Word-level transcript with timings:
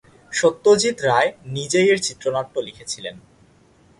সত্যজিৎ 0.31 0.97
রায় 1.01 1.29
নিজেই 1.47 1.87
এর 1.89 1.99
চিত্রনাট্য 2.07 2.55
লিখেছিলেন। 2.59 3.15